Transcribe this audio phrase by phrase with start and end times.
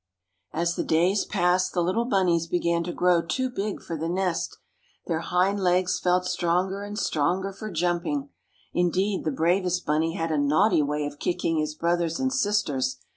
[0.51, 4.57] As the days passed the little bunnies began to grow too big for the nest.
[5.05, 8.29] Their hind legs felt stronger and stronger for jumping.
[8.73, 12.97] Indeed, the bravest bunny had a naughty way of kicking his brothers and sisters.